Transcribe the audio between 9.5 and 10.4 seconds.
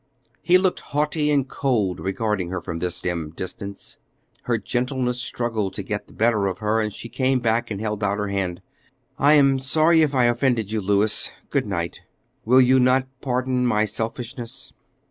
sorry if I